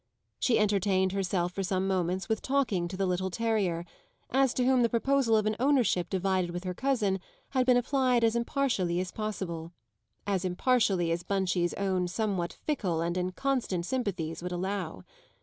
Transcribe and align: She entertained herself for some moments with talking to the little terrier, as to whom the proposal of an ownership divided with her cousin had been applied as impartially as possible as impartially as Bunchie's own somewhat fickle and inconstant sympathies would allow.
She 0.39 0.57
entertained 0.57 1.11
herself 1.11 1.51
for 1.53 1.61
some 1.61 1.87
moments 1.87 2.27
with 2.27 2.41
talking 2.41 2.87
to 2.87 2.97
the 2.97 3.05
little 3.05 3.29
terrier, 3.29 3.85
as 4.31 4.51
to 4.55 4.65
whom 4.65 4.81
the 4.81 4.89
proposal 4.89 5.37
of 5.37 5.45
an 5.45 5.55
ownership 5.59 6.09
divided 6.09 6.49
with 6.49 6.63
her 6.63 6.73
cousin 6.73 7.19
had 7.51 7.67
been 7.67 7.77
applied 7.77 8.23
as 8.23 8.35
impartially 8.35 8.99
as 8.99 9.11
possible 9.11 9.73
as 10.25 10.43
impartially 10.43 11.11
as 11.11 11.21
Bunchie's 11.21 11.75
own 11.75 12.07
somewhat 12.07 12.53
fickle 12.65 12.99
and 12.99 13.15
inconstant 13.15 13.85
sympathies 13.85 14.41
would 14.41 14.51
allow. 14.51 15.03